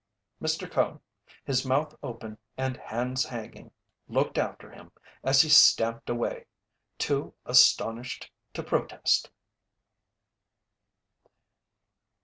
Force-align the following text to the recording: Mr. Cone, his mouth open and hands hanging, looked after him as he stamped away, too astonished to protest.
Mr. 0.41 0.67
Cone, 0.67 0.99
his 1.45 1.63
mouth 1.63 1.95
open 2.01 2.35
and 2.57 2.75
hands 2.75 3.23
hanging, 3.23 3.69
looked 4.07 4.39
after 4.39 4.71
him 4.71 4.91
as 5.23 5.43
he 5.43 5.47
stamped 5.47 6.09
away, 6.09 6.47
too 6.97 7.35
astonished 7.45 8.31
to 8.55 8.63
protest. 8.63 9.29